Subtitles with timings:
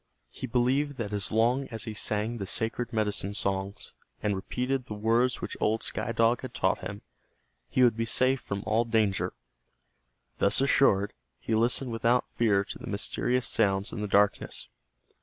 [0.31, 3.93] He believed that as long as he sang the sacred medicine songs,
[4.23, 7.03] and repeated the words which old Sky Dog had taught him,
[7.69, 9.33] he would be safe from all danger.
[10.39, 14.69] Thus assured, he listened without fear to the mysterious sounds in the darkness.